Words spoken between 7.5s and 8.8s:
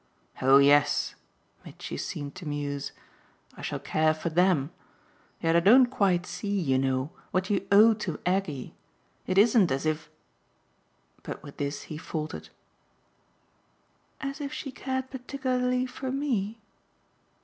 you OWE to Aggie.